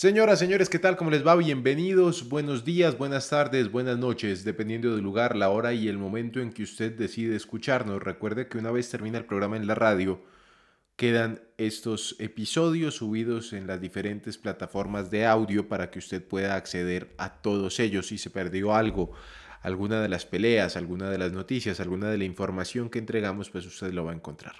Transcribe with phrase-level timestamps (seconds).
[0.00, 0.96] Señoras, señores, ¿qué tal?
[0.96, 1.36] ¿Cómo les va?
[1.36, 6.40] Bienvenidos, buenos días, buenas tardes, buenas noches, dependiendo del lugar, la hora y el momento
[6.40, 8.02] en que usted decide escucharnos.
[8.02, 10.24] Recuerde que una vez termina el programa en la radio,
[10.96, 17.14] quedan estos episodios subidos en las diferentes plataformas de audio para que usted pueda acceder
[17.18, 18.06] a todos ellos.
[18.06, 19.12] Si se perdió algo,
[19.60, 23.66] alguna de las peleas, alguna de las noticias, alguna de la información que entregamos, pues
[23.66, 24.54] usted lo va a encontrar.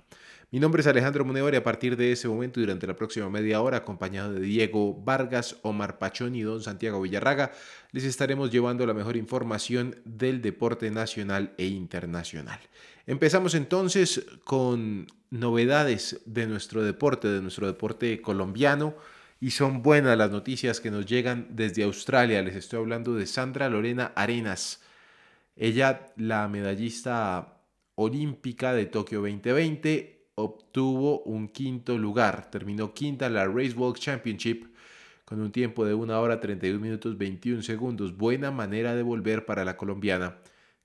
[0.53, 3.61] Mi nombre es Alejandro Munevar y a partir de ese momento durante la próxima media
[3.61, 7.53] hora, acompañado de Diego Vargas, Omar Pachón y Don Santiago Villarraga,
[7.93, 12.59] les estaremos llevando la mejor información del deporte nacional e internacional.
[13.07, 18.97] Empezamos entonces con novedades de nuestro deporte, de nuestro deporte colombiano.
[19.41, 22.43] Y son buenas las noticias que nos llegan desde Australia.
[22.43, 24.83] Les estoy hablando de Sandra Lorena Arenas.
[25.55, 27.63] Ella, la medallista
[27.95, 32.51] olímpica de Tokio 2020, obtuvo un quinto lugar.
[32.51, 34.67] Terminó quinta en la Race Walk Championship
[35.25, 38.17] con un tiempo de 1 hora 32 minutos 21 segundos.
[38.17, 40.39] Buena manera de volver para la colombiana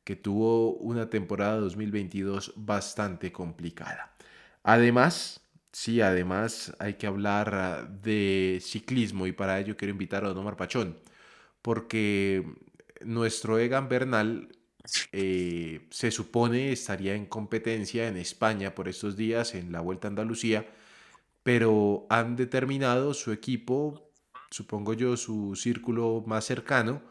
[0.03, 4.15] que tuvo una temporada 2022 bastante complicada.
[4.63, 10.29] Además, sí, además hay que hablar ah, de ciclismo y para ello quiero invitar a
[10.29, 10.99] Don Omar Pachón,
[11.61, 12.45] porque
[13.03, 14.49] nuestro Egan Bernal
[15.11, 20.09] eh, se supone estaría en competencia en España por estos días en la Vuelta a
[20.09, 20.65] Andalucía,
[21.43, 24.09] pero han determinado su equipo,
[24.49, 27.01] supongo yo, su círculo más cercano,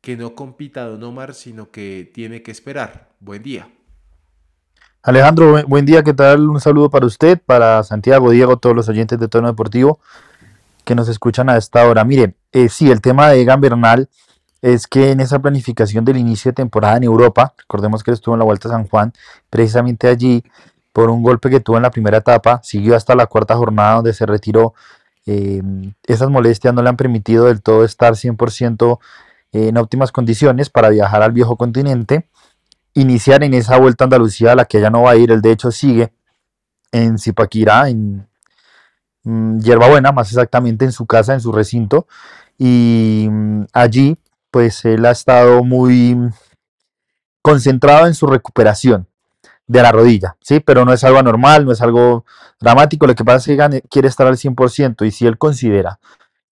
[0.00, 3.10] que no compita Don Omar, sino que tiene que esperar.
[3.20, 3.68] Buen día.
[5.02, 6.48] Alejandro, buen día, ¿qué tal?
[6.48, 10.00] Un saludo para usted, para Santiago, Diego, todos los oyentes de Tono Deportivo
[10.86, 12.04] que nos escuchan a esta hora.
[12.04, 14.08] Mire, eh, sí, el tema de Egan Bernal
[14.66, 18.40] es que en esa planificación del inicio de temporada en Europa, recordemos que estuvo en
[18.40, 19.12] la Vuelta a San Juan,
[19.48, 20.42] precisamente allí,
[20.92, 24.12] por un golpe que tuvo en la primera etapa, siguió hasta la cuarta jornada donde
[24.12, 24.74] se retiró.
[25.24, 28.98] Em, esas molestias no le han permitido del todo estar 100%
[29.52, 32.28] en óptimas condiciones para viajar al viejo continente,
[32.94, 35.42] iniciar en esa Vuelta a Andalucía a la que ya no va a ir, él
[35.42, 36.12] de hecho sigue
[36.90, 38.26] en Zipaquirá, en
[39.22, 42.08] mm, Buena, más exactamente en su casa, en su recinto,
[42.58, 44.18] y mm, allí
[44.50, 46.16] pues él ha estado muy
[47.42, 49.06] concentrado en su recuperación
[49.66, 50.60] de la rodilla, ¿sí?
[50.60, 52.24] Pero no es algo anormal, no es algo
[52.60, 55.98] dramático, lo que pasa es que quiere estar al 100% y si él considera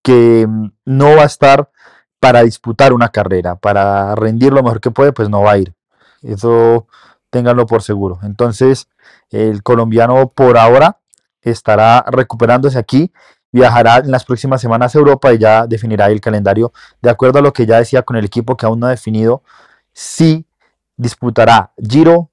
[0.02, 1.70] que mm, no va a estar
[2.20, 5.74] para disputar una carrera, para rendir lo mejor que puede, pues no va a ir.
[6.22, 6.86] Eso
[7.30, 8.18] ténganlo por seguro.
[8.22, 8.88] Entonces,
[9.30, 10.98] el colombiano por ahora
[11.42, 13.12] estará recuperándose aquí
[13.54, 17.42] viajará en las próximas semanas a Europa y ya definirá el calendario de acuerdo a
[17.42, 19.44] lo que ya decía con el equipo que aún no ha definido
[19.92, 20.44] si
[20.96, 22.30] disputará Giro,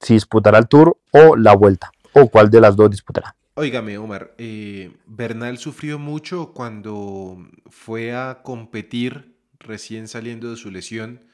[0.00, 3.36] si disputará el Tour o la Vuelta, o cuál de las dos disputará.
[3.52, 7.36] Óigame, Omar, eh, Bernal sufrió mucho cuando
[7.68, 11.26] fue a competir recién saliendo de su lesión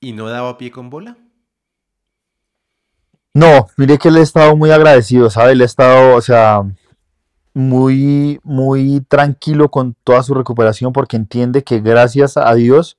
[0.00, 1.16] y no daba pie con bola.
[3.32, 5.52] No, mire que él ha estado muy agradecido, ¿sabe?
[5.52, 6.62] Él ha estado, o sea,
[7.54, 12.98] muy, muy tranquilo con toda su recuperación porque entiende que gracias a Dios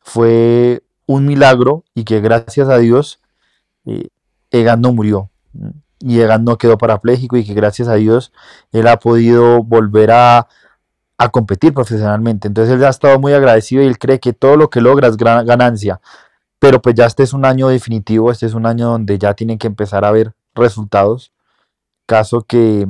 [0.00, 3.20] fue un milagro y que gracias a Dios
[3.86, 4.08] eh,
[4.50, 5.30] Egan no murió
[6.00, 8.32] y Egan no quedó parapléjico y que gracias a Dios
[8.72, 10.48] él ha podido volver a,
[11.18, 12.48] a competir profesionalmente.
[12.48, 15.16] Entonces él ha estado muy agradecido y él cree que todo lo que logra es
[15.16, 16.00] gran ganancia.
[16.58, 19.58] Pero pues ya este es un año definitivo, este es un año donde ya tienen
[19.58, 21.32] que empezar a ver resultados.
[22.06, 22.86] Caso que,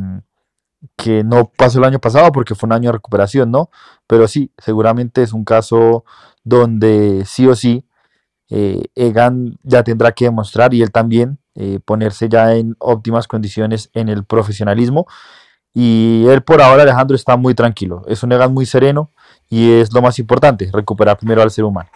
[0.97, 3.71] que no pasó el año pasado porque fue un año de recuperación, ¿no?
[4.07, 6.05] Pero sí, seguramente es un caso
[6.45, 7.85] donde sí o sí
[8.51, 13.91] eh, Egan ya tendrá que demostrar y él también eh, ponerse ya en óptimas condiciones
[13.95, 15.07] en el profesionalismo.
[15.73, 18.03] Y él por ahora, Alejandro, está muy tranquilo.
[18.07, 19.11] Es un Egan muy sereno
[19.49, 21.89] y es lo más importante, recuperar primero al ser humano.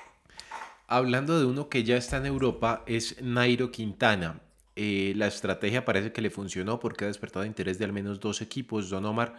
[0.87, 4.41] Hablando de uno que ya está en Europa, es Nairo Quintana.
[4.81, 8.41] Eh, la estrategia parece que le funcionó porque ha despertado interés de al menos dos
[8.43, 8.91] equipos.
[8.91, 9.35] Don Omar,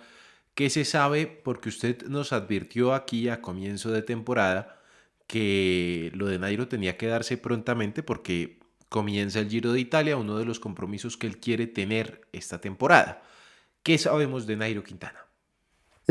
[0.54, 1.28] ¿qué se sabe?
[1.28, 4.82] Porque usted nos advirtió aquí a comienzo de temporada
[5.28, 8.60] que lo de Nairo tenía que darse prontamente porque
[8.90, 13.24] comienza el Giro de Italia, uno de los compromisos que él quiere tener esta temporada.
[13.84, 15.29] ¿Qué sabemos de Nairo Quintana?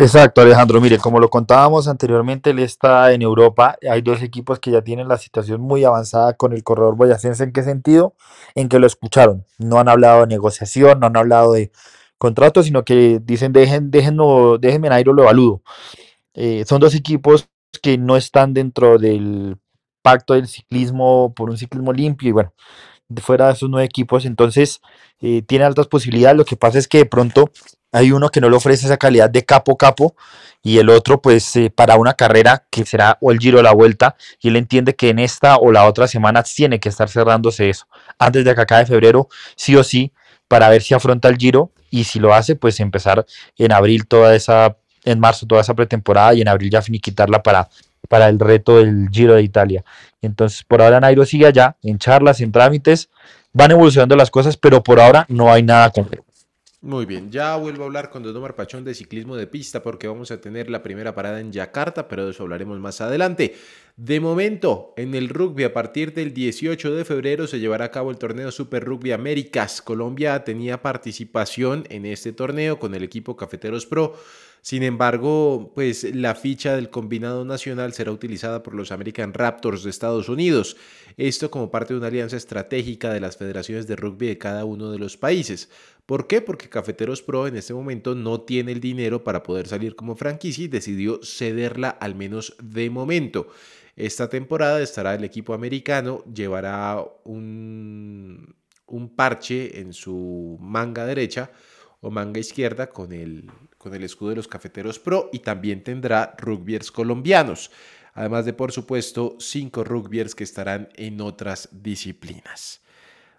[0.01, 0.81] Exacto, Alejandro.
[0.81, 3.77] Mire, como lo contábamos anteriormente, él está en Europa.
[3.91, 7.43] Hay dos equipos que ya tienen la situación muy avanzada con el corredor boyacense.
[7.43, 8.15] ¿En qué sentido?
[8.55, 9.45] En que lo escucharon.
[9.59, 11.73] No han hablado de negociación, no han hablado de
[12.17, 15.63] contrato, sino que dicen, dejen, déjenlo, déjenme Nairo, lo evalúo.
[16.35, 17.49] Eh, son dos equipos
[17.83, 19.57] que no están dentro del
[20.03, 22.55] pacto del ciclismo por un ciclismo limpio y bueno,
[23.17, 24.81] fuera de esos nueve equipos, entonces
[25.21, 26.37] eh, tiene altas posibilidades.
[26.37, 27.51] Lo que pasa es que de pronto
[27.93, 30.15] hay uno que no le ofrece esa calidad de capo capo
[30.63, 33.73] y el otro pues eh, para una carrera que será o el giro o la
[33.73, 37.71] vuelta y él entiende que en esta o la otra semana tiene que estar cerrándose
[37.71, 37.87] eso
[38.19, 40.13] antes de que acabe febrero sí o sí
[40.49, 43.25] para ver si afronta el giro y si lo hace pues empezar
[43.57, 47.71] en abril toda esa en marzo toda esa pretemporada y en abril ya finiquitarla para
[48.09, 49.85] para el reto del Giro de Italia.
[50.23, 53.11] Entonces, por ahora Nairo sigue allá, en charlas, en trámites,
[53.53, 56.25] van evolucionando las cosas, pero por ahora no hay nada concreto.
[56.81, 60.07] Muy bien, ya vuelvo a hablar con Don Omar Pachón de ciclismo de pista porque
[60.07, 63.57] vamos a tener la primera parada en Yakarta, pero de eso hablaremos más adelante.
[63.99, 68.13] De momento, en el rugby, a partir del 18 de febrero se llevará a cabo
[68.13, 69.83] el torneo Super Rugby Américas.
[69.83, 74.15] Colombia tenía participación en este torneo con el equipo Cafeteros Pro.
[74.63, 79.91] Sin embargo, pues la ficha del combinado nacional será utilizada por los American Raptors de
[79.91, 80.77] Estados Unidos.
[81.17, 84.93] Esto como parte de una alianza estratégica de las federaciones de rugby de cada uno
[84.93, 85.71] de los países.
[86.07, 86.41] ¿Por qué?
[86.41, 90.65] Porque Cafeteros Pro en este momento no tiene el dinero para poder salir como franquicia
[90.65, 93.49] y decidió cederla al menos de momento.
[93.99, 98.55] Esta temporada estará el equipo americano, llevará un,
[99.17, 101.51] parche en su manga derecha
[102.01, 106.37] o manga izquierda con el, con el escudo de los Cafeteros Pro y también tendrá
[106.39, 107.73] rugbyers colombianos,
[108.15, 112.83] además de por supuesto cinco rugbyers que estarán en otras disciplinas.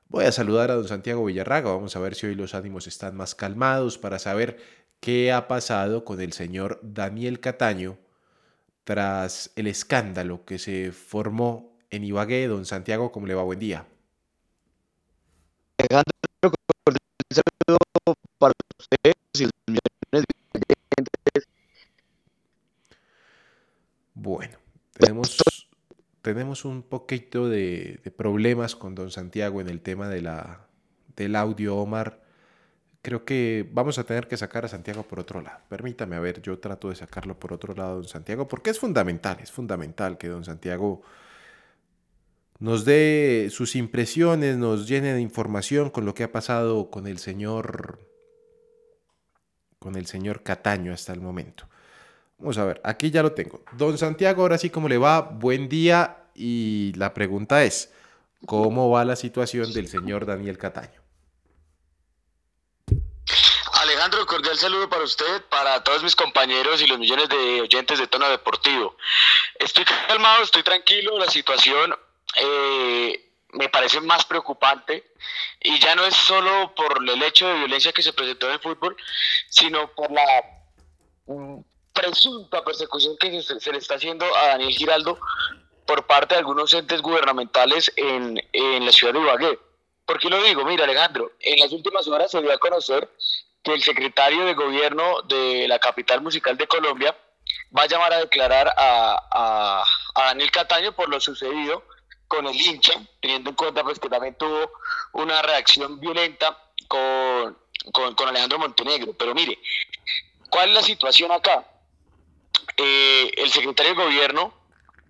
[0.09, 3.15] Voy a saludar a don Santiago Villarraga, vamos a ver si hoy los ánimos están
[3.15, 4.57] más calmados para saber
[4.99, 7.97] qué ha pasado con el señor Daniel Cataño
[8.89, 12.47] tras el escándalo que se formó en Ibagué.
[12.47, 13.43] Don Santiago, ¿cómo le va?
[13.43, 13.85] Buen día.
[18.39, 18.53] para
[24.15, 24.57] Bueno,
[24.93, 25.37] tenemos,
[26.23, 30.65] tenemos un poquito de, problemas con don Santiago en el tema de la,
[31.15, 32.23] del audio, Omar.
[33.01, 35.59] Creo que vamos a tener que sacar a Santiago por otro lado.
[35.69, 39.37] Permítame, a ver, yo trato de sacarlo por otro lado, don Santiago, porque es fundamental,
[39.41, 41.01] es fundamental que don Santiago
[42.59, 47.19] nos dé sus impresiones, nos llene de información con lo que ha pasado con el
[47.19, 47.99] señor
[49.79, 51.65] con el señor Cataño hasta el momento.
[52.37, 53.63] Vamos a ver, aquí ya lo tengo.
[53.77, 55.21] Don Santiago, ahora sí, ¿cómo le va?
[55.21, 56.17] Buen día.
[56.35, 57.91] Y la pregunta es,
[58.45, 60.98] ¿cómo va la situación del señor Daniel Cataño?
[64.09, 68.07] Alejandro, cordial saludo para usted, para todos mis compañeros y los millones de oyentes de
[68.07, 68.97] Tono Deportivo.
[69.59, 71.95] Estoy calmado, estoy tranquilo, la situación
[72.35, 75.11] eh, me parece más preocupante
[75.61, 78.59] y ya no es solo por el hecho de violencia que se presentó en el
[78.59, 78.97] fútbol,
[79.47, 80.25] sino por la
[81.27, 81.59] mm,
[81.93, 85.19] presunta persecución que se, le está haciendo a Daniel Giraldo
[85.85, 89.59] por parte de algunos entes gubernamentales en, en la ciudad de Ibagué.
[90.07, 90.65] ¿Por qué lo digo?
[90.65, 93.07] Mira, Alejandro, en las últimas horas se dio a conocer
[93.63, 97.15] el secretario de gobierno de la capital musical de Colombia
[97.75, 99.83] va a llamar a declarar a, a,
[100.15, 101.83] a Daniel Cataño por lo sucedido
[102.27, 104.71] con el hincha, teniendo en cuenta pues, que también tuvo
[105.13, 106.57] una reacción violenta
[106.87, 107.57] con,
[107.91, 109.13] con, con Alejandro Montenegro.
[109.13, 109.59] Pero mire,
[110.49, 111.65] ¿cuál es la situación acá?
[112.77, 114.53] Eh, el secretario de gobierno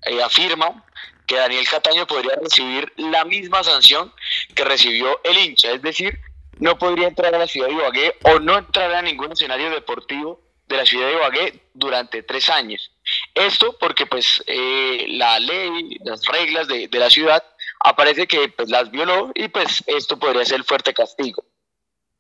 [0.03, 0.85] eh, afirma
[1.27, 4.11] que Daniel Cataño podría recibir la misma sanción
[4.55, 6.19] que recibió el hincha, es decir,
[6.59, 10.41] no podría entrar a la ciudad de Ibagué o no entrar a ningún escenario deportivo
[10.67, 12.91] de la ciudad de Ibagué durante tres años.
[13.33, 17.43] Esto porque pues eh, la ley, las reglas de, la ciudad
[17.79, 21.43] aparece que pues, las violó y pues esto podría ser fuerte castigo.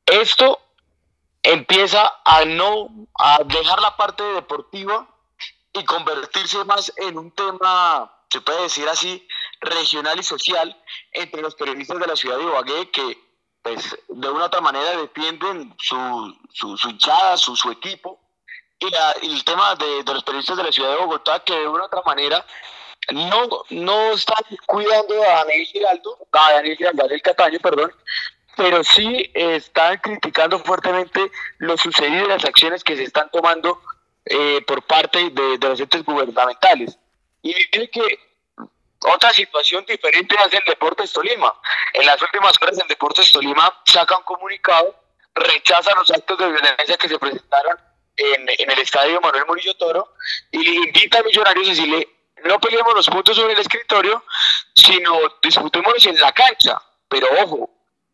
[0.05, 0.59] Esto
[1.43, 5.07] empieza a no a dejar la parte deportiva
[5.73, 9.27] y convertirse más en un tema, se puede decir así,
[9.59, 13.28] regional y social entre los periodistas de la ciudad de Ibagué que
[13.61, 18.19] pues de una u otra manera defienden su, su, su hinchada, su, su equipo
[18.79, 21.67] y, la, el tema de, de, los periodistas de la ciudad de Bogotá que de
[21.67, 22.45] una u otra manera
[23.13, 27.91] no, no están cuidando a Daniel Giraldo, a Daniel Giraldo, Daniel Cataño, perdón,
[28.55, 33.81] pero sí están criticando fuertemente lo sucedido y las acciones que se están tomando
[34.25, 36.97] eh, por parte de, de, los entes gubernamentales.
[37.41, 38.28] Y dice que
[39.05, 41.53] otra situación diferente es el Deportes Tolima.
[41.93, 44.95] En las últimas horas el Deportes Tolima saca un comunicado,
[45.35, 47.77] rechaza los actos de violencia que se presentaron
[48.17, 50.13] en, el estadio Manuel Murillo Toro
[50.51, 52.07] y le invita a Millonarios a decirle
[52.43, 54.23] no peleemos los puntos sobre el escritorio,
[54.73, 56.81] sino disputémoslos en la cancha.
[57.09, 57.69] Pero ojo,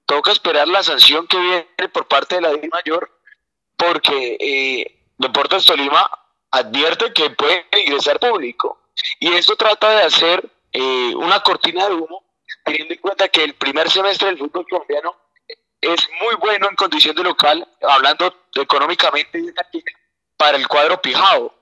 [0.06, 3.12] toca esperar la sanción que viene por parte de la Di Mayor,
[3.78, 6.10] porque eh, Deportes Tolima
[6.52, 8.80] advierte que puede ingresar público.
[9.20, 12.22] Y esto trata de hacer eh, una cortina de humo
[12.66, 15.16] teniendo en cuenta que el primer semestre del fútbol colombiano
[15.80, 19.42] es muy bueno en condición de local, hablando económicamente
[20.36, 21.54] para el cuadro pijado.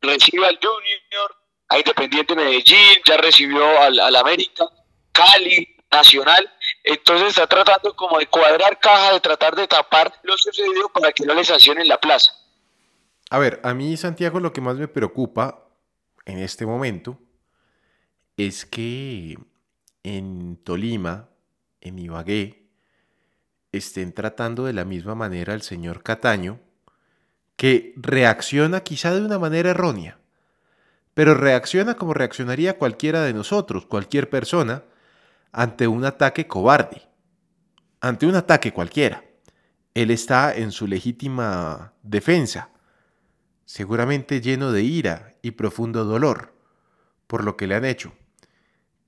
[0.00, 1.36] Recibe al Junior,
[1.68, 4.64] a Independiente Medellín, ya recibió al, al América,
[5.12, 6.52] Cali, Nacional.
[6.82, 11.24] Entonces está tratando como de cuadrar caja, de tratar de tapar lo sucedido para que
[11.24, 12.32] no le sancionen la plaza.
[13.30, 15.68] A ver, a mí Santiago lo que más me preocupa
[16.26, 17.18] en este momento
[18.36, 19.38] es que
[20.02, 21.28] en Tolima,
[21.80, 22.68] en Ibagué,
[23.72, 26.60] estén tratando de la misma manera al señor Cataño,
[27.56, 30.18] que reacciona quizá de una manera errónea,
[31.14, 34.84] pero reacciona como reaccionaría cualquiera de nosotros, cualquier persona,
[35.52, 37.02] ante un ataque cobarde,
[38.00, 39.24] ante un ataque cualquiera.
[39.94, 42.70] Él está en su legítima defensa,
[43.64, 46.52] seguramente lleno de ira y profundo dolor
[47.28, 48.12] por lo que le han hecho.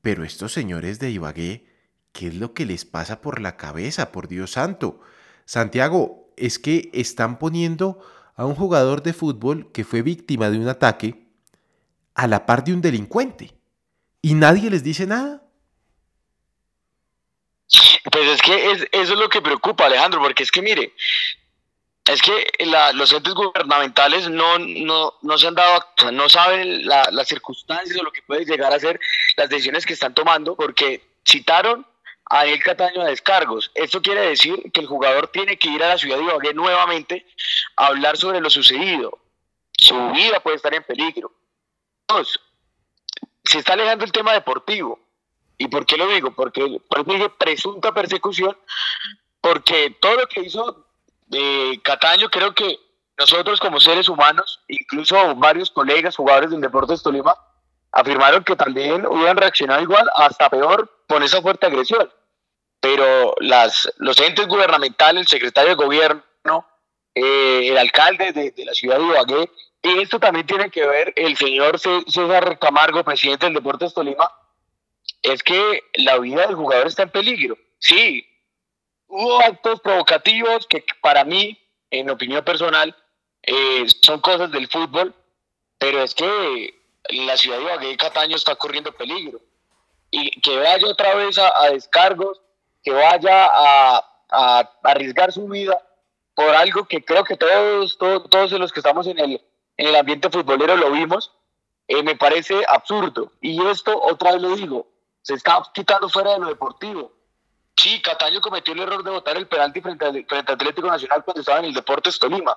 [0.06, 1.66] Pero estos señores de Ibagué,
[2.12, 5.00] ¿qué es lo que les pasa por la cabeza, por Dios santo?
[5.46, 7.98] Santiago, es que están poniendo
[8.36, 11.26] a un jugador de fútbol que fue víctima de un ataque
[12.14, 13.58] a la par de un delincuente.
[14.22, 15.42] Y nadie les dice nada.
[18.12, 20.92] Pues es que eso es lo que preocupa, Alejandro, porque es que mire,
[22.06, 22.46] es que
[22.94, 28.12] los entes gubernamentales no, no, no se han dado, no saben las circunstancias o lo
[28.12, 29.00] que puede llegar a ser
[29.36, 31.84] las decisiones que están tomando, porque citaron
[32.26, 33.72] a El Cataño a descargos.
[33.74, 37.26] Esto quiere decir que el jugador tiene que ir a la ciudad de Ibagué nuevamente
[37.76, 39.18] a hablar sobre lo sucedido.
[39.76, 41.32] Su vida puede estar en peligro.
[42.06, 42.40] Dos,
[43.44, 45.00] se está alejando el tema deportivo.
[45.58, 46.32] ¿Y por qué lo digo?
[46.32, 48.56] Porque por presunta persecución,
[49.40, 50.85] porque todo lo que hizo
[51.26, 52.78] de Cataño, creo que
[53.18, 57.34] nosotros como seres humanos, incluso varios colegas, jugadores del Deportes Tolima,
[57.92, 62.10] afirmaron que también hubieran reaccionado igual, hasta peor, con esa fuerte agresión.
[62.80, 66.66] Pero las, los entes gubernamentales, el secretario de gobierno,
[67.14, 69.50] eh, el alcalde de, de, la ciudad de Ibagué,
[69.82, 74.30] y esto también tiene que ver el señor César Camargo, presidente del Deportes Tolima,
[75.22, 77.56] es que la vida del jugador está en peligro.
[77.78, 78.26] Sí,
[79.08, 81.58] hubo actos provocativos que para mí,
[81.90, 82.94] en opinión personal,
[83.42, 85.14] eh, son cosas del fútbol,
[85.78, 86.74] pero es que
[87.10, 89.40] la ciudad de Ibagué y Cataño está corriendo peligro.
[90.10, 92.40] Y que vaya otra vez a, descargos,
[92.82, 94.12] que vaya a,
[94.82, 95.76] arriesgar su vida
[96.34, 99.40] por algo que creo que todos, todos, todos los que estamos en el,
[99.76, 101.32] en el ambiente futbolero lo vimos,
[101.88, 103.32] eh, me parece absurdo.
[103.40, 104.86] Y esto, otra vez lo digo,
[105.22, 107.12] se está quitando fuera de lo deportivo.
[107.76, 111.40] Sí, Cataño cometió el error de votar el penalti frente, al, frente Atlético Nacional cuando
[111.40, 112.56] estaba en el Deportes Tolima.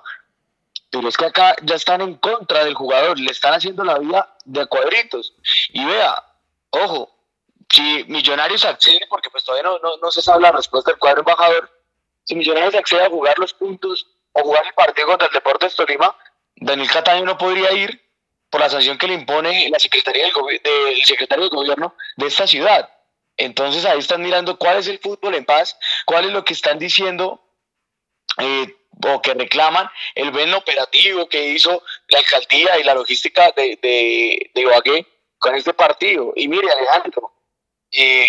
[0.90, 4.34] Pero es que acá ya están en contra del jugador, le están haciendo la vida
[4.44, 5.34] de cuadritos.
[5.72, 6.24] Y vea,
[6.70, 7.10] ojo,
[7.68, 11.70] si Millonarios accede, porque pues todavía no, no, se sabe la respuesta del cuadro embajador,
[12.24, 16.16] si Millonarios accede a jugar los puntos o jugar el partido contra el Deportes Tolima,
[16.56, 18.02] Daniel Cataño no podría ir
[18.48, 22.46] por la sanción que le impone la Secretaría del, del secretario de Gobierno de esta
[22.46, 22.90] ciudad.
[23.40, 26.78] Entonces ahí están mirando cuál es el fútbol en paz, cuál es lo que están
[26.78, 27.42] diciendo
[28.38, 33.78] eh, o que reclaman el buen operativo que hizo la alcaldía y la logística de,
[33.80, 35.06] de, Ibagué
[35.38, 36.32] con este partido.
[36.36, 37.32] Y mire, Alejandro,
[37.92, 38.28] eh,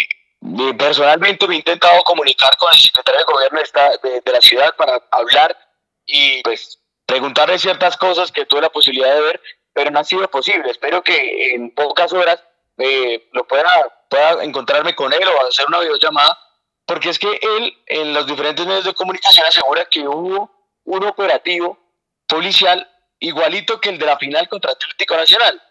[0.78, 4.42] personalmente me he intentado comunicar con el secretario de gobierno de, esta, de, de la
[4.42, 5.58] ciudad para hablar
[6.06, 9.42] y pues preguntarle ciertas cosas que tuve la posibilidad de ver,
[9.74, 10.72] pero no ha sido posible.
[10.72, 12.42] Espero que en pocas horas
[12.78, 13.70] eh, lo pueda,
[14.12, 16.38] pueda encontrarme con él o hacer una videollamada,
[16.86, 20.52] porque es que él en los diferentes medios de comunicación asegura que hubo
[20.84, 21.80] un operativo
[22.28, 22.86] policial
[23.20, 25.64] igualito que el de la final contra Atlético Nacional,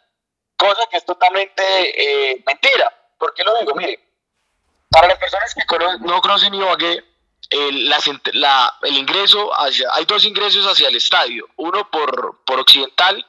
[0.56, 2.90] cosa que es totalmente eh, mentira.
[3.18, 3.74] ¿Por qué lo digo?
[3.74, 4.00] Mire,
[4.88, 5.62] para las personas que
[6.00, 7.04] no conocen Ibagué,
[7.50, 7.90] el,
[8.32, 13.26] la, el ingreso hacia, hay dos ingresos hacia el estadio, uno por, por occidental,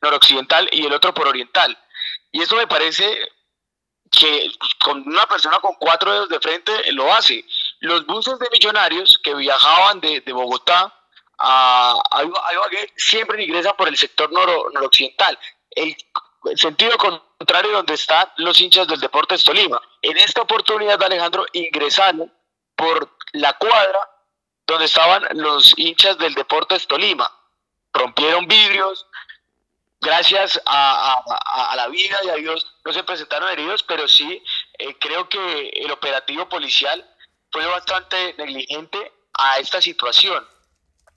[0.00, 1.76] noroccidental y el otro por oriental.
[2.30, 3.18] Y eso me parece
[4.12, 4.52] que
[4.84, 7.44] con una persona con cuatro dedos de frente lo hace.
[7.80, 10.94] Los buses de millonarios que viajaban de, Bogotá
[11.38, 12.22] a, a,
[12.94, 15.36] siempre ingresan por el sector noroccidental.
[15.70, 15.96] El,
[16.56, 19.80] sentido contrario donde están los hinchas del Deportes Tolima.
[20.02, 22.32] En esta oportunidad, Alejandro, ingresaron
[22.76, 24.10] por la cuadra
[24.66, 27.30] donde estaban los hinchas del Deportes Tolima.
[27.92, 29.06] Rompieron vidrios,
[30.02, 31.22] gracias a,
[31.76, 34.42] la vida y a Dios no se presentaron heridos, pero sí
[34.78, 37.08] eh, creo que el operativo policial
[37.50, 40.46] fue bastante negligente a esta situación.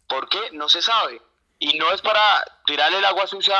[0.07, 0.51] ¿Por qué?
[0.51, 1.21] No se sabe.
[1.59, 3.59] Y no es para tirarle el agua sucia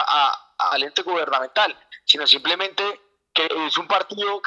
[0.57, 3.01] al ente gubernamental, sino simplemente
[3.33, 4.41] que es un partido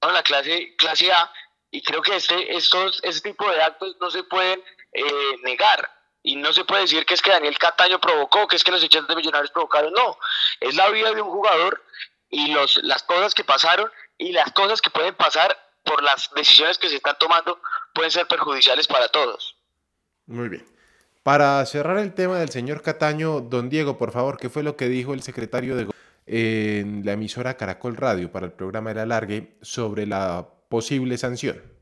[0.00, 1.32] en la clase, clase A
[1.70, 5.95] y creo que este, estos, este tipo de actos no se pueden eh, negar.
[6.26, 8.82] Y no se puede decir que es que Daniel Cataño provocó, que es que los
[8.82, 9.92] hinchas de Millonarios provocaron.
[9.92, 10.18] No,
[10.58, 11.84] es la vida de un jugador
[12.28, 16.78] y los, las cosas que pasaron y las cosas que pueden pasar por las decisiones
[16.78, 17.60] que se están tomando
[17.94, 19.54] pueden ser perjudiciales para todos.
[20.26, 20.66] Muy bien.
[21.22, 24.88] Para cerrar el tema del señor Cataño, don Diego, por favor, ¿qué fue lo que
[24.88, 25.86] dijo el secretario de
[26.26, 31.75] en la emisora Caracol Radio para el programa El Alargue sobre la posible sanción?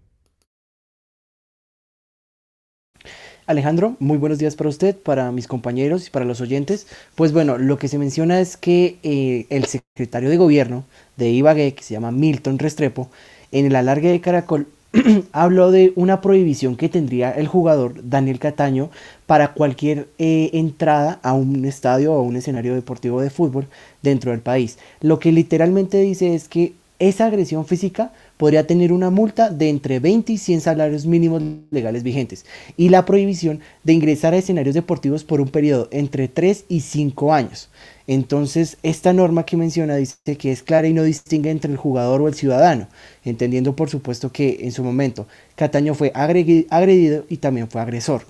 [3.47, 6.87] Alejandro, muy buenos días para usted, para mis compañeros y para los oyentes.
[7.15, 10.85] Pues bueno, lo que se menciona es que eh, el secretario de gobierno
[11.19, 13.11] de Ibagué, que se llama Milton Restrepo,
[13.53, 14.67] en el alargue de Caracol
[15.33, 18.89] habló de una prohibición que tendría el jugador Daniel Cataño
[19.27, 23.67] para cualquier eh, entrada a un estadio o a un escenario deportivo de fútbol
[24.01, 24.79] dentro del país.
[25.03, 29.99] Lo que literalmente dice es que esa agresión física podría tener una multa de entre
[29.99, 32.47] 20 y 100 salarios mínimos legales vigentes
[32.77, 37.35] y la prohibición de ingresar a escenarios deportivos por un periodo entre 3 y 5
[37.35, 37.69] años.
[38.07, 42.21] Entonces, esta norma que menciona dice que es clara y no distingue entre el jugador
[42.21, 42.87] o el ciudadano,
[43.25, 48.23] entendiendo por supuesto que en su momento Cataño fue agredido y también fue agresor.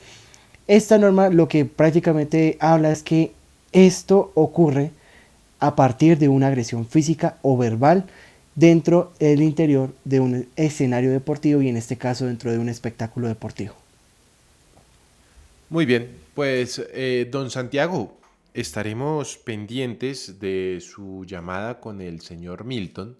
[0.66, 3.32] Esta norma lo que prácticamente habla es que
[3.72, 4.92] esto ocurre
[5.58, 8.06] a partir de una agresión física o verbal
[8.54, 13.28] dentro del interior de un escenario deportivo y en este caso dentro de un espectáculo
[13.28, 13.74] deportivo.
[15.70, 18.16] Muy bien, pues eh, don Santiago,
[18.52, 23.18] estaremos pendientes de su llamada con el señor Milton.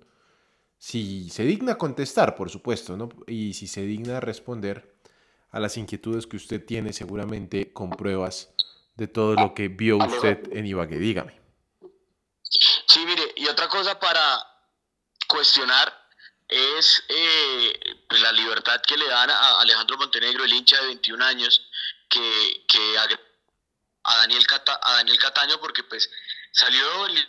[0.79, 3.09] Si se digna contestar, por supuesto, ¿no?
[3.27, 4.95] Y si se digna responder
[5.51, 8.51] a las inquietudes que usted tiene, seguramente con pruebas
[8.97, 10.99] de todo lo que vio usted en Ibagué.
[10.99, 11.33] Dígame.
[12.43, 14.21] Sí, mire, y otra cosa para,
[15.27, 16.05] cuestionar
[16.49, 21.25] es eh, pues, la libertad que le dan a Alejandro Montenegro, el hincha de 21
[21.25, 21.69] años,
[22.09, 24.47] que, que a, Daniel
[24.83, 26.11] a Daniel Cataño, porque pues
[26.53, 27.27] salió en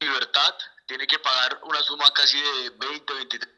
[0.00, 0.54] libertad,
[0.86, 3.56] tiene que pagar una suma casi de 20, 23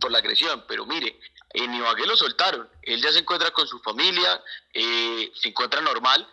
[0.00, 1.18] por la agresión, pero mire,
[1.54, 4.42] en Ibagué lo soltaron, él ya se encuentra con su familia,
[4.74, 6.28] eh, se encuentra normal,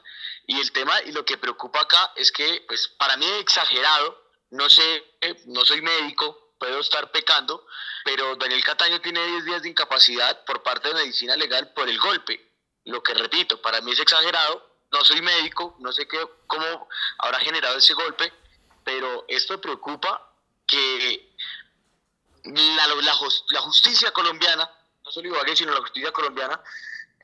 [0.45, 4.21] y el tema y lo que preocupa acá es que, pues para mí es exagerado
[4.51, 5.15] no sé,
[5.47, 7.65] no soy médico, puedo estar pecando,
[8.05, 11.99] pero Daniel Cataño tiene 10 días de incapacidad por parte de medicina legal por el
[11.99, 12.51] golpe.
[12.85, 16.87] Lo que repito, para mí es exagerado, no soy médico, no sé qué, cómo
[17.19, 18.31] habrá generado ese golpe,
[18.83, 20.35] pero esto preocupa
[20.67, 21.33] que
[22.43, 24.69] la, la, justicia colombiana,
[25.03, 26.61] no solo Ibagué, sino la justicia colombiana,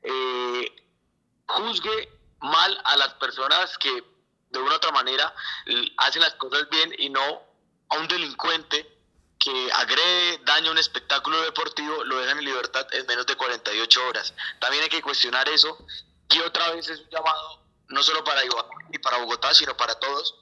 [0.01, 0.75] eh,
[1.45, 2.09] juzgue
[2.39, 4.03] mal a las personas que
[4.49, 5.33] de una otra manera
[5.97, 7.41] hace las cosas bien y no
[7.89, 8.97] a un delincuente
[9.39, 14.33] que agrede, daña un espectáculo deportivo, lo dejan en libertad en menos de 48 horas.
[14.59, 15.77] También hay que cuestionar eso
[16.29, 19.95] y otra vez es un llamado no solo para Iguala y para Bogotá, sino para
[19.95, 20.35] todos,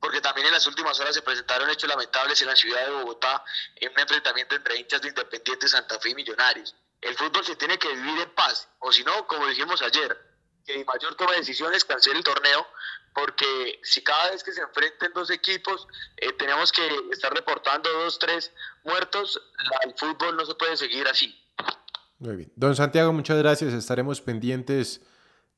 [0.00, 3.42] porque también en las últimas horas se presentaron hechos lamentables en la ciudad de Bogotá
[3.76, 6.74] en un enfrentamiento entre hinchas de Independiente Santa Fe y Millonarios.
[7.00, 10.29] El fútbol se tiene que vivir en paz, o si no, como dijimos ayer,
[10.72, 12.66] que mayor toma de decisiones cancele el torneo,
[13.14, 18.18] porque si cada vez que se enfrenten dos equipos eh, tenemos que estar reportando dos,
[18.18, 18.52] tres
[18.84, 19.40] muertos,
[19.84, 21.34] el fútbol no se puede seguir así.
[22.18, 22.52] Muy bien.
[22.54, 23.72] Don Santiago, muchas gracias.
[23.72, 25.00] Estaremos pendientes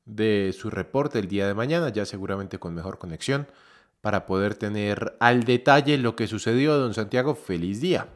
[0.05, 3.51] de su reporte el día de mañana, ya seguramente con mejor conexión,
[4.01, 6.77] para poder tener al detalle lo que sucedió.
[6.77, 8.07] Don Santiago, feliz día.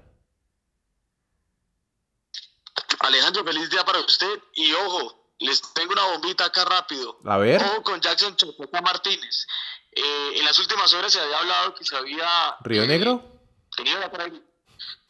[2.99, 7.19] Alejandro, feliz día para usted y ojo, les tengo una bombita acá rápido.
[7.25, 7.61] A ver.
[7.61, 9.47] Ojo con Jackson Chocota Martínez.
[9.91, 12.55] Eh, en las últimas horas se había hablado que se había...
[12.61, 13.41] ¿Río eh, Negro?
[13.75, 14.11] Tenido la,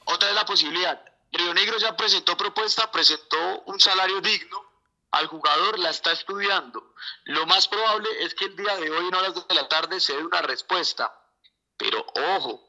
[0.06, 1.02] otra es la posibilidad.
[1.32, 4.66] Río Negro ya presentó propuesta, presentó un salario digno
[5.12, 6.94] al jugador, la está estudiando.
[7.26, 10.16] Lo más probable es que el día de hoy, en horas de la tarde, se
[10.16, 11.14] dé una respuesta.
[11.78, 12.62] Pero ojo,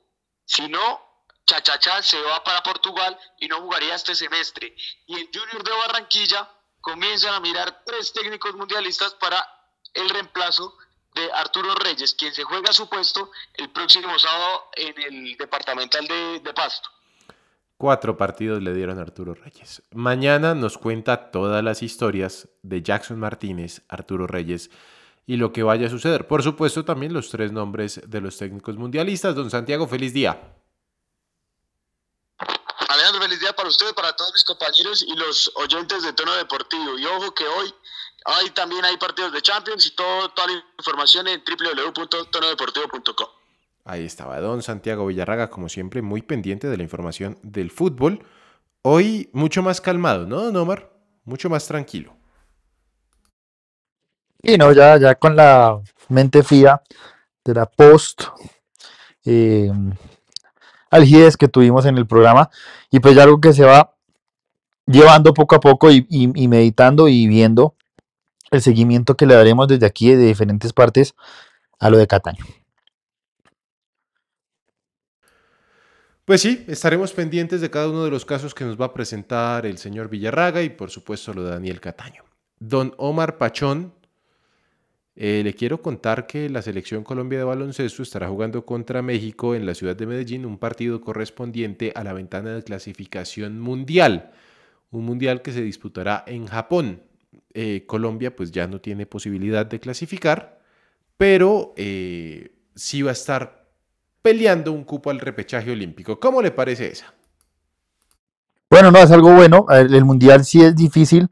[0.44, 4.74] si no, Chachachá se va para Portugal y no jugaría este semestre.
[5.06, 6.48] Y el Junior de Barranquilla
[6.88, 9.46] comienzan a mirar tres técnicos mundialistas para
[9.92, 10.74] el reemplazo
[11.14, 16.52] de Arturo Reyes, quien se juega su puesto el próximo sábado en el departamental de,
[16.54, 16.88] Pasto.
[17.76, 19.82] Cuatro partidos le dieron a Arturo Reyes.
[19.92, 24.70] Mañana nos cuenta todas las historias de Jackson Martínez, Arturo Reyes
[25.26, 26.26] y lo que vaya a suceder.
[26.26, 29.34] Por supuesto, también los tres nombres de los técnicos mundialistas.
[29.34, 30.54] Don Santiago, feliz día.
[32.88, 36.98] Alejandro, feliz día para usted, para todos mis compañeros y los oyentes de Tono Deportivo.
[36.98, 37.74] Y ojo que hoy
[38.24, 43.28] hay también hay partidos de Champions y todo, toda la información en www.tonodeportivo.com.
[43.84, 48.24] Ahí estaba don Santiago Villarraga, como siempre, muy pendiente de la información del fútbol.
[48.82, 50.90] Hoy mucho más calmado, ¿no, don Omar?
[51.24, 52.16] Mucho más tranquilo.
[54.42, 55.78] Y no, ya, ya con la
[56.08, 56.80] mente fría
[57.44, 58.22] de la post
[59.24, 59.70] eh,
[60.90, 62.50] algides que tuvimos en el programa.
[62.90, 63.94] Y pues ya algo que se va
[64.86, 67.74] llevando poco a poco y- y meditando y viendo
[68.50, 71.14] el seguimiento que le daremos desde aquí de diferentes partes
[71.78, 72.44] a lo de Cataño.
[76.24, 79.64] Pues sí, estaremos pendientes de cada uno de los casos que nos va a presentar
[79.64, 82.22] el señor Villarraga y por supuesto lo de Daniel Cataño.
[82.58, 83.94] Don Omar Pachón,
[85.20, 89.66] eh, le quiero contar que la selección Colombia de baloncesto estará jugando contra México en
[89.66, 94.30] la ciudad de Medellín, un partido correspondiente a la ventana de clasificación mundial,
[94.92, 97.02] un mundial que se disputará en Japón.
[97.52, 100.60] Eh, Colombia pues ya no tiene posibilidad de clasificar,
[101.16, 103.66] pero eh, sí va a estar
[104.22, 106.20] peleando un cupo al repechaje olímpico.
[106.20, 107.12] ¿Cómo le parece esa?
[108.70, 109.66] Bueno, no, es algo bueno.
[109.68, 111.28] El mundial sí es difícil.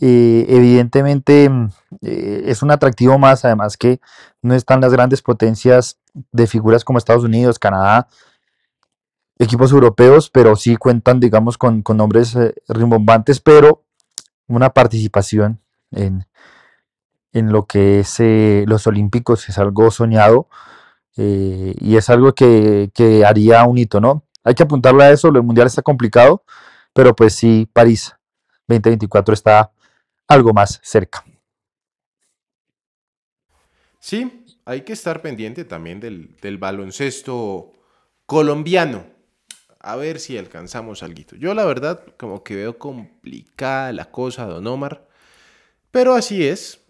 [0.00, 1.70] Eh, evidentemente mm,
[2.02, 4.00] eh, es un atractivo más, además que
[4.42, 5.98] no están las grandes potencias
[6.32, 8.08] de figuras como Estados Unidos, Canadá,
[9.38, 13.84] equipos europeos, pero sí cuentan, digamos, con, con nombres eh, rimbombantes, pero
[14.48, 16.26] una participación en,
[17.32, 20.48] en lo que es eh, los Olímpicos es algo soñado
[21.18, 24.24] y es algo que, que haría un hito, ¿no?
[24.44, 26.44] Hay que apuntarle a eso, el mundial está complicado,
[26.92, 28.14] pero pues sí, París
[28.68, 29.72] 2024 está
[30.28, 31.24] algo más cerca.
[33.98, 37.72] Sí, hay que estar pendiente también del, baloncesto
[38.24, 39.04] colombiano.
[39.80, 41.22] A ver si alcanzamos algo.
[41.38, 45.08] Yo la verdad como que veo complicada la cosa, don Omar.
[45.90, 46.80] Pero así es,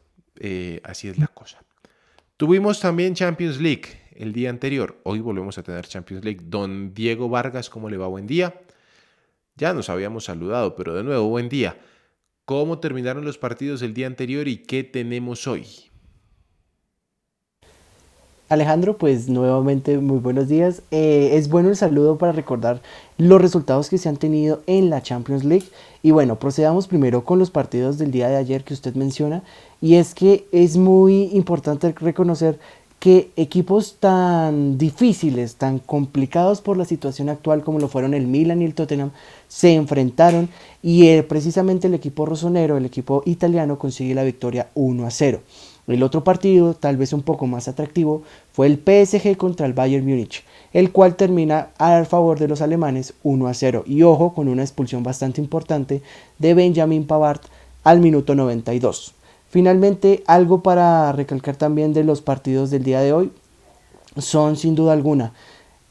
[0.40, 1.62] eh, así es la cosa.
[2.36, 4.98] Tuvimos también Champions League el día anterior.
[5.04, 6.40] Hoy volvemos a tener Champions League.
[6.44, 8.06] Don Diego Vargas, ¿cómo le va?
[8.08, 8.60] Buen día.
[9.54, 11.78] Ya nos habíamos saludado, pero de nuevo, buen día.
[12.46, 15.66] ¿Cómo terminaron los partidos el día anterior y qué tenemos hoy?
[18.48, 20.82] Alejandro, pues nuevamente muy buenos días.
[20.92, 22.80] Eh, es bueno el saludo para recordar
[23.18, 25.66] los resultados que se han tenido en la Champions League.
[26.04, 29.42] Y bueno, procedamos primero con los partidos del día de ayer que usted menciona.
[29.80, 32.60] Y es que es muy importante reconocer
[32.98, 38.62] que equipos tan difíciles, tan complicados por la situación actual como lo fueron el Milan
[38.62, 39.10] y el Tottenham,
[39.48, 40.48] se enfrentaron
[40.82, 45.40] y eh, precisamente el equipo rosonero, el equipo italiano, consigue la victoria 1 a 0.
[45.86, 50.04] El otro partido, tal vez un poco más atractivo, fue el PSG contra el Bayern
[50.04, 53.84] Múnich, el cual termina a favor de los alemanes 1 a 0.
[53.86, 56.02] Y ojo, con una expulsión bastante importante
[56.38, 57.40] de Benjamin Pavard
[57.84, 59.14] al minuto 92.
[59.48, 63.32] Finalmente, algo para recalcar también de los partidos del día de hoy
[64.18, 65.32] son sin duda alguna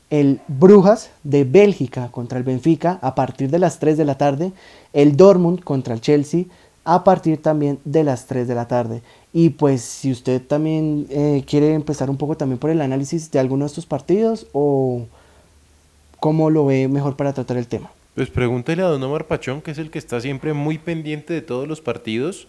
[0.09, 4.51] el Brujas de Bélgica contra el Benfica a partir de las 3 de la tarde,
[4.93, 6.45] el Dortmund contra el Chelsea
[6.83, 9.01] a partir también de las 3 de la tarde.
[9.33, 13.39] Y pues si usted también eh, quiere empezar un poco también por el análisis de
[13.39, 15.07] alguno de estos partidos o
[16.19, 17.91] cómo lo ve mejor para tratar el tema.
[18.13, 21.41] Pues pregúntele a don Omar Pachón, que es el que está siempre muy pendiente de
[21.41, 22.47] todos los partidos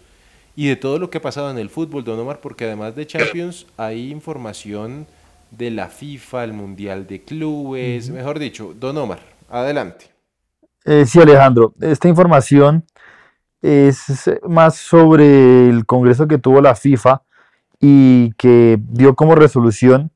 [0.57, 3.05] y de todo lo que ha pasado en el fútbol, don Omar, porque además de
[3.05, 5.05] Champions hay información
[5.51, 9.19] de la FIFA, el Mundial de Clubes, mejor dicho, don Omar,
[9.51, 10.05] adelante.
[10.83, 12.83] Eh, sí, Alejandro, esta información
[13.61, 17.21] es más sobre el congreso que tuvo la FIFA
[17.79, 20.09] y que dio como resolución,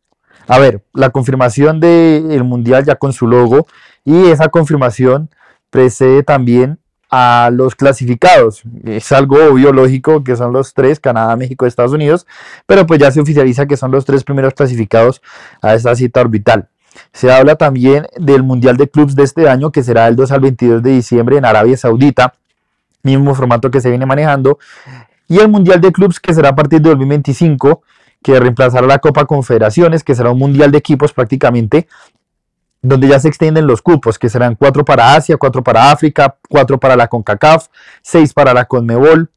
[0.48, 3.68] a ver, la confirmación del Mundial ya con su logo
[4.04, 5.30] y esa confirmación
[5.70, 6.81] precede también
[7.12, 8.64] a los clasificados.
[8.86, 12.26] Es algo obvio, lógico, que son los tres, Canadá, México, Estados Unidos,
[12.66, 15.22] pero pues ya se oficializa que son los tres primeros clasificados
[15.62, 16.70] a esta cita orbital.
[17.14, 20.40] Se habla también del Mundial de Clubs de este año, que será el 2 al
[20.40, 22.34] 22 de diciembre en Arabia Saudita,
[23.04, 24.58] mismo formato que se viene manejando,
[25.28, 27.82] y el Mundial de Clubs, que será a partir de 2025,
[28.24, 31.88] que reemplazará la Copa Confederaciones, que será un Mundial de equipos prácticamente,
[32.82, 36.80] donde ya se extienden los cupos, que serán cuatro para Asia, cuatro para África, cuatro
[36.80, 37.68] para la CONCACAF,
[38.02, 39.30] seis para la CONMEBOL,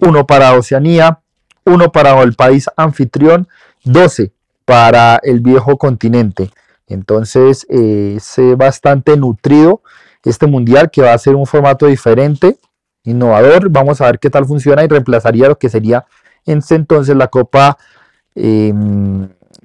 [0.00, 1.20] uno para Oceanía,
[1.64, 3.48] uno para el país anfitrión,
[3.84, 4.32] 12
[4.64, 6.50] para el viejo continente.
[6.86, 8.18] Entonces, eh,
[8.56, 9.82] bastante nutrido
[10.24, 12.58] este mundial que va a ser un formato diferente,
[13.04, 13.70] innovador.
[13.70, 16.04] Vamos a ver qué tal funciona y reemplazaría lo que sería
[16.46, 17.78] en ese entonces la Copa
[18.34, 18.72] eh,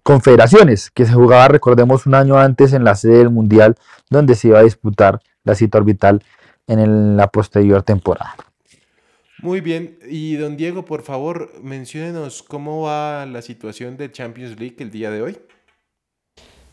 [0.05, 3.75] Confederaciones, que se jugaba, recordemos, un año antes en la sede del mundial,
[4.11, 6.23] donde se iba a disputar la cita orbital
[6.67, 8.35] en la posterior temporada.
[9.39, 14.75] Muy bien, y don Diego, por favor, menciónenos cómo va la situación de Champions League
[14.77, 15.37] el día de hoy.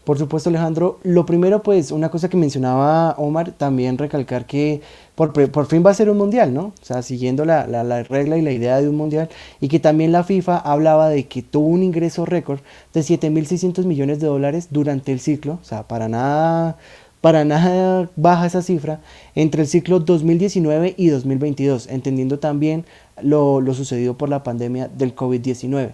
[0.04, 0.98] Por supuesto, Alejandro.
[1.04, 4.80] Lo primero, pues, una cosa que mencionaba Omar, también recalcar que
[5.14, 6.72] por, fin va a ser un mundial, ¿no?
[6.80, 9.28] O sea, siguiendo la, regla y la idea de un mundial.
[9.60, 12.60] Y que también la FIFA hablaba de que tuvo un ingreso récord
[12.92, 15.58] de 7.600 millones de dólares durante el ciclo.
[15.62, 16.78] O sea, para nada,
[17.20, 19.00] para nada baja esa cifra
[19.36, 22.84] entre el ciclo 2019 y 2022, entendiendo también
[23.22, 25.92] lo, lo sucedido por la pandemia del COVID-19.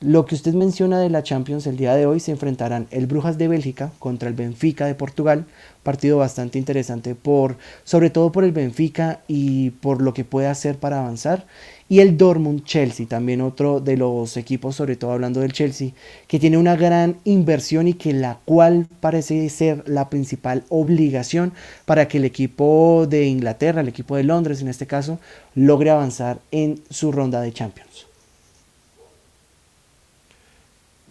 [0.00, 3.38] Lo que usted menciona de la Champions el día de hoy se enfrentarán el Brujas
[3.38, 5.46] de Bélgica contra el Benfica de Portugal,
[5.82, 10.76] partido bastante interesante por sobre todo por el Benfica y por lo que puede hacer
[10.76, 11.46] para avanzar
[11.88, 15.92] y el Dortmund Chelsea, también otro de los equipos, sobre todo hablando del Chelsea,
[16.28, 21.54] que tiene una gran inversión y que la cual parece ser la principal obligación
[21.86, 25.18] para que el equipo de Inglaterra, el equipo de Londres en este caso,
[25.54, 27.95] logre avanzar en su ronda de Champions.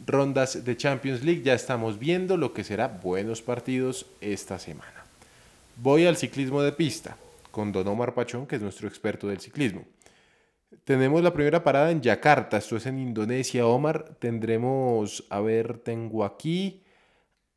[0.05, 1.43] Rondas de Champions League.
[1.43, 5.05] Ya estamos viendo lo que será buenos partidos esta semana.
[5.77, 7.17] Voy al ciclismo de pista
[7.51, 9.85] con Don Omar Pachón, que es nuestro experto del ciclismo.
[10.83, 14.15] Tenemos la primera parada en Yakarta, esto es en Indonesia, Omar.
[14.19, 16.83] Tendremos, a ver, tengo aquí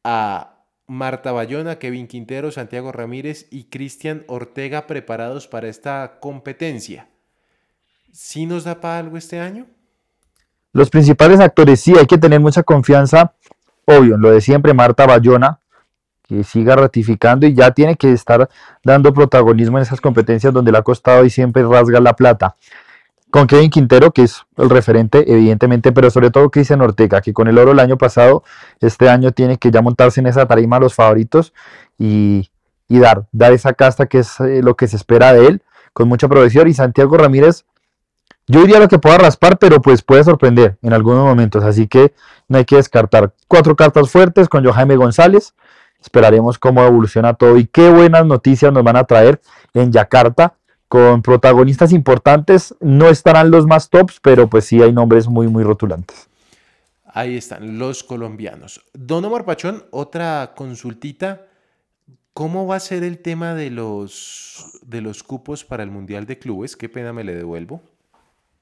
[0.05, 7.09] a Marta Bayona, Kevin Quintero, Santiago Ramírez y Cristian Ortega preparados para esta competencia.
[8.13, 9.67] ¿Sí nos da para algo este año?
[10.73, 13.33] Los principales actores, sí, hay que tener mucha confianza,
[13.85, 15.61] obvio, lo de siempre, Marta Bayona,
[16.29, 18.49] que siga ratificando y ya tiene que estar
[18.85, 22.55] dando protagonismo en esas competencias donde le ha costado y siempre rasga la plata.
[23.31, 27.49] Con Kevin Quintero, que es el referente, evidentemente, pero sobre todo Cristian Ortega, que con
[27.49, 28.43] el oro el año pasado,
[28.81, 31.53] este año tiene que ya montarse en esa tarima a los favoritos
[31.99, 32.51] y,
[32.89, 36.09] y dar, dar esa casta que es eh, lo que se espera de él, con
[36.09, 36.69] mucha progresión.
[36.69, 37.67] Y Santiago Ramírez,
[38.49, 41.63] yo diría lo que pueda raspar, pero pues puede sorprender en algunos momentos.
[41.65, 42.15] Así que
[42.49, 43.33] no hay que descartar.
[43.47, 45.55] Cuatro cartas fuertes con Joaime González.
[46.01, 49.41] Esperaremos cómo evoluciona todo y qué buenas noticias nos van a traer
[49.75, 50.55] en Yakarta
[50.89, 52.75] con protagonistas importantes.
[52.81, 56.29] No estarán los más tops, pero pues sí hay nombres muy, muy rotulantes.
[57.05, 58.81] Ahí están los colombianos.
[58.95, 61.47] Don Omar Pachón, otra consultita.
[62.33, 66.39] ¿Cómo va a ser el tema de los, de los cupos para el Mundial de
[66.39, 66.77] Clubes?
[66.77, 67.83] Qué pena me le devuelvo.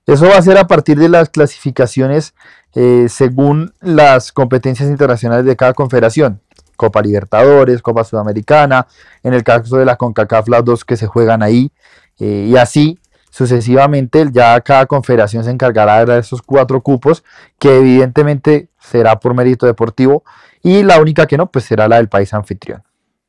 [0.06, 2.34] Eso va a ser a partir de las clasificaciones
[2.74, 6.40] eh, según las competencias internacionales de cada confederación.
[6.76, 8.86] Copa Libertadores, Copa Sudamericana,
[9.22, 11.72] en el caso de la CONCACAF, las dos que se juegan ahí,
[12.18, 12.98] eh, y así
[13.30, 17.22] sucesivamente, ya cada confederación se encargará de esos cuatro cupos,
[17.58, 20.24] que evidentemente será por mérito deportivo,
[20.62, 22.82] y la única que no, pues será la del país anfitrión.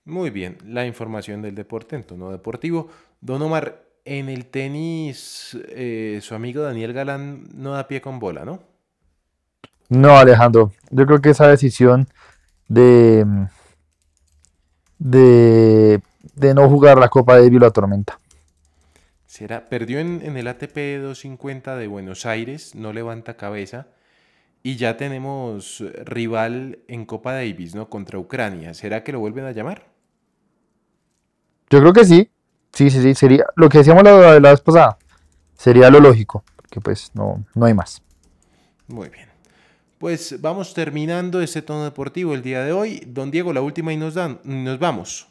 [0.05, 2.87] Muy bien, la información del deporte en tono deportivo.
[3.19, 8.45] Don Omar, en el tenis, eh, su amigo Daniel Galán no da pie con bola,
[8.45, 8.63] ¿no?
[9.89, 10.71] No, Alejandro.
[10.91, 12.07] Yo creo que esa decisión
[12.67, 13.25] de,
[14.97, 16.01] de,
[16.35, 18.19] de no jugar la Copa de lo atormenta.
[19.25, 23.87] Será, perdió en, en, el ATP 250 de Buenos Aires, no levanta cabeza.
[24.63, 27.89] Y ya tenemos rival en Copa Davis, ¿no?
[27.89, 28.73] Contra Ucrania.
[28.73, 29.85] ¿Será que lo vuelven a llamar?
[31.69, 32.29] Yo creo que sí.
[32.77, 34.99] Sí, sí, sí, sería lo que decíamos la, la vez pasada,
[35.57, 38.03] sería lo lógico, porque pues no, no hay más.
[38.87, 39.25] Muy bien.
[39.97, 43.01] Pues vamos terminando este tono deportivo el día de hoy.
[43.07, 45.25] Don Diego, la última y nos, dan, nos vamos.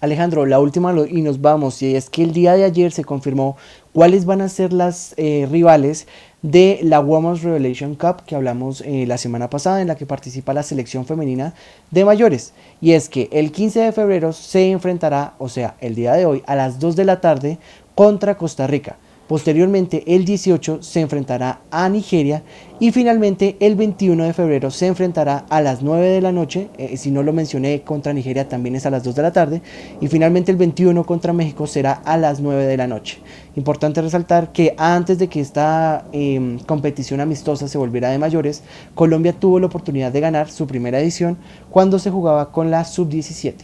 [0.00, 1.82] Alejandro, la última y nos vamos.
[1.82, 3.56] Y es que el día de ayer se confirmó
[3.92, 6.06] cuáles van a ser las eh, rivales
[6.42, 10.52] de la Women's Revelation Cup que hablamos eh, la semana pasada en la que participa
[10.52, 11.54] la selección femenina
[11.90, 12.52] de mayores.
[12.80, 16.42] Y es que el 15 de febrero se enfrentará, o sea, el día de hoy
[16.46, 17.58] a las 2 de la tarde
[17.94, 18.96] contra Costa Rica.
[19.32, 22.42] Posteriormente, el 18 se enfrentará a Nigeria
[22.78, 26.68] y finalmente el 21 de febrero se enfrentará a las 9 de la noche.
[26.76, 29.62] Eh, si no lo mencioné, contra Nigeria también es a las 2 de la tarde.
[30.02, 33.20] Y finalmente el 21 contra México será a las 9 de la noche.
[33.56, 38.62] Importante resaltar que antes de que esta eh, competición amistosa se volviera de mayores,
[38.94, 41.38] Colombia tuvo la oportunidad de ganar su primera edición
[41.70, 43.54] cuando se jugaba con la sub-17.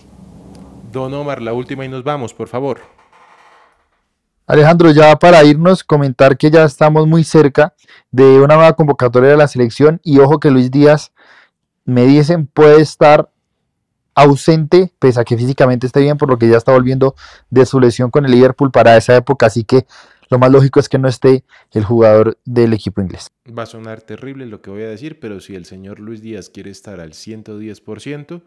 [0.94, 2.97] Don Omar, la última y nos vamos, por favor.
[4.48, 7.74] Alejandro, ya para irnos, comentar que ya estamos muy cerca
[8.10, 11.12] de una nueva convocatoria de la selección y ojo que Luis Díaz,
[11.84, 13.30] me dicen, puede estar
[14.14, 17.14] ausente, pese a que físicamente esté bien, por lo que ya está volviendo
[17.50, 19.84] de su lesión con el Liverpool para esa época, así que
[20.30, 23.28] lo más lógico es que no esté el jugador del equipo inglés.
[23.46, 26.48] Va a sonar terrible lo que voy a decir, pero si el señor Luis Díaz
[26.48, 28.42] quiere estar al 110%,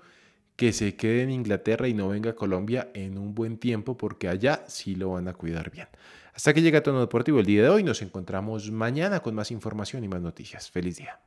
[0.62, 4.28] que se quede en Inglaterra y no venga a Colombia en un buen tiempo porque
[4.28, 5.88] allá sí lo van a cuidar bien.
[6.36, 10.04] Hasta que llega Tono Deportivo el día de hoy, nos encontramos mañana con más información
[10.04, 10.70] y más noticias.
[10.70, 11.20] Feliz día.